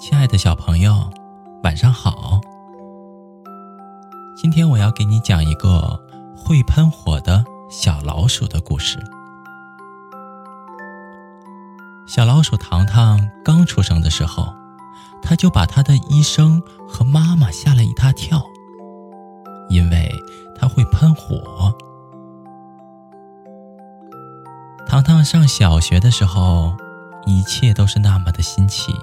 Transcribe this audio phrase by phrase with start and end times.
[0.00, 1.10] 亲爱的小朋友，
[1.62, 2.40] 晚上好。
[4.34, 6.02] 今天我要给你讲一个
[6.34, 8.98] 会喷火的小老鼠的故事。
[12.06, 14.54] 小老鼠糖糖刚出生的时候，
[15.22, 18.42] 他就把他的医生和妈妈吓了一大跳，
[19.68, 20.10] 因为
[20.58, 21.74] 他会喷火。
[24.88, 26.74] 糖糖上小学的时候，
[27.26, 28.94] 一切都是那么的新奇。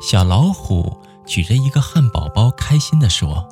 [0.00, 3.48] 小老虎举着一个汉堡包，开心地说：“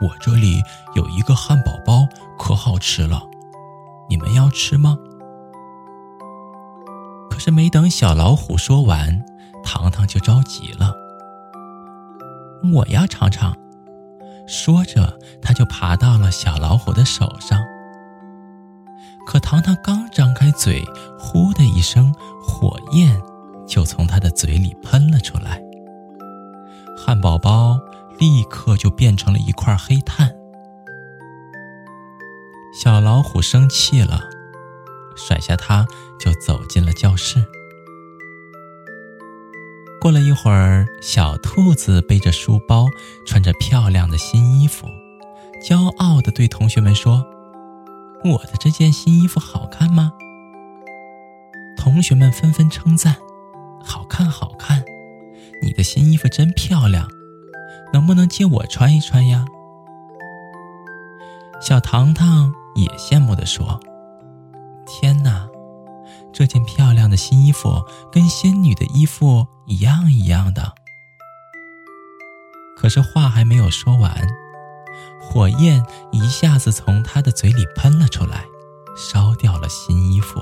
[0.00, 0.62] 我这里
[0.94, 2.06] 有一个汉堡包，
[2.38, 3.22] 可好吃了，
[4.08, 4.96] 你们要吃吗？”
[7.30, 9.24] 可是没等小老虎说完，
[9.62, 10.94] 糖糖就着急了
[12.72, 13.54] ：“我要尝尝。”
[14.48, 17.60] 说着，他就爬到了小老虎的手上。
[19.26, 20.82] 可糖糖刚张开嘴，
[21.18, 23.20] 呼的一声，火焰。
[23.68, 25.62] 就从他的嘴里喷了出来，
[26.96, 27.78] 汉堡包
[28.18, 30.34] 立刻就变成了一块黑炭。
[32.72, 34.22] 小老虎生气了，
[35.14, 35.86] 甩下它
[36.18, 37.44] 就走进了教室。
[40.00, 42.86] 过了一会儿，小兔子背着书包，
[43.26, 44.86] 穿着漂亮的新衣服，
[45.60, 47.26] 骄傲地对同学们说
[48.24, 50.12] ：“我的这件新衣服好看吗？”
[51.76, 53.16] 同学们纷纷称赞。
[53.84, 54.84] 好看，好看！
[55.62, 57.08] 你的新衣服真漂亮，
[57.92, 59.44] 能不能借我穿一穿呀？
[61.60, 63.80] 小糖糖也羡慕地说
[64.86, 65.48] ：“天哪，
[66.32, 67.82] 这件漂亮的新衣服
[68.12, 70.74] 跟仙女的衣服一样一样的。”
[72.78, 74.14] 可是话还没有说完，
[75.20, 78.44] 火焰一下子从他的嘴里喷了出来，
[78.96, 80.40] 烧掉了新衣服。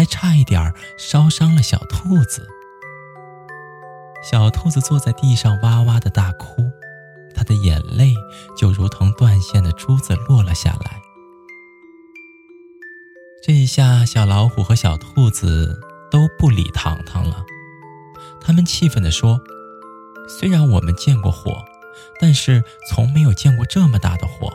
[0.00, 2.48] 还差一点烧伤了小兔子。
[4.22, 6.72] 小兔子坐在地上哇哇的大哭，
[7.34, 8.14] 它的眼泪
[8.56, 11.02] 就如同断线的珠子落了下来。
[13.42, 15.78] 这一下，小老虎和小兔子
[16.10, 17.44] 都不理糖糖了。
[18.40, 19.38] 他们气愤地说
[20.26, 21.62] ：“虽然我们见过火，
[22.18, 24.50] 但是从没有见过这么大的火，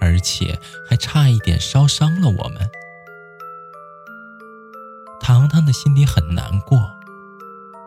[0.00, 2.68] 而且还差一点烧伤了我们。”
[5.20, 6.78] 糖糖的心里很难过，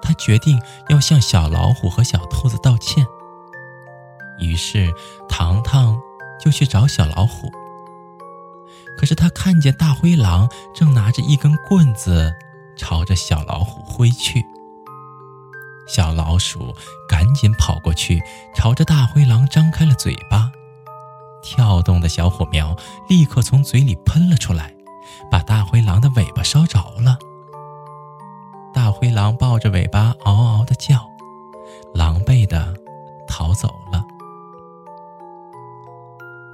[0.02, 3.06] 他决定要向小老虎和小兔子道歉。
[4.40, 4.94] 于是，
[5.30, 5.98] 糖糖
[6.40, 7.52] 就去找小老虎。
[8.98, 12.34] 可是他看见大灰狼正拿着一根棍子
[12.78, 14.46] 朝着小老虎挥去。
[15.88, 16.76] 小老鼠
[17.10, 18.22] 赶紧跑过去，
[18.56, 20.52] 朝着大灰狼张开了嘴巴，
[21.42, 22.76] 跳动的小火苗
[23.10, 24.74] 立刻从嘴里喷了出来，
[25.30, 27.18] 把大灰狼的尾巴烧着了。
[28.74, 31.10] 大灰狼抱着尾巴嗷嗷的叫，
[31.94, 32.74] 狼狈的
[33.28, 34.04] 逃走了。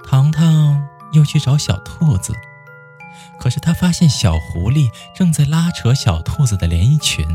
[0.04, 0.82] 糖糖
[1.12, 2.34] 又去找小兔子，
[3.38, 7.26] 可是他发现小狐狸正在拉扯小兔子的连衣裙。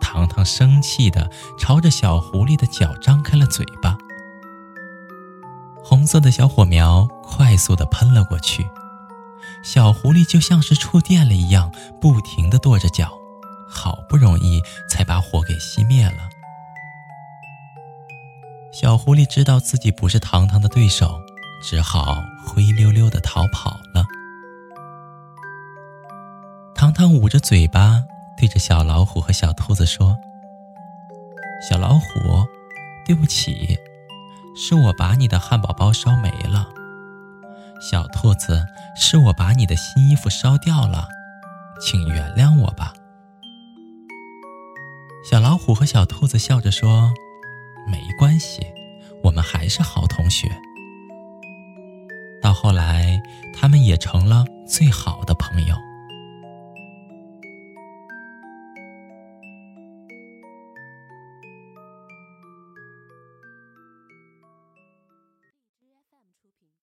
[0.00, 3.98] 糖糖生气的朝着小狐狸的脚张开了嘴巴，
[5.82, 8.68] 红色的小火苗快速的喷了过去，
[9.74, 11.68] 小狐狸就像是触电了一样，
[12.00, 13.10] 不停的跺着脚。
[13.68, 16.28] 好不容易才把火给熄灭了。
[18.72, 21.20] 小狐狸知道自己不是糖糖的对手，
[21.60, 24.06] 只好灰溜溜的逃跑了。
[26.72, 28.00] 糖糖捂着嘴巴，
[28.36, 30.16] 对着小老虎和小兔子说
[31.68, 32.46] ：“小老虎，
[33.04, 33.76] 对不起，
[34.54, 36.64] 是我把你的汉堡包烧没了；
[37.90, 41.06] 小兔子，是我把你的新衣服烧掉了，
[41.78, 42.94] 请原谅我吧。”
[45.22, 47.12] 小老虎和小兔子笑着说
[47.86, 48.62] ：“没关系，
[49.22, 50.48] 我们还是好同学。”
[52.40, 53.20] 到后来，
[53.54, 55.76] 他们也成了最好的朋友